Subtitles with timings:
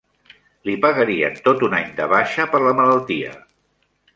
[0.69, 3.37] Li pagarien tot un any de baixa per la malaltia.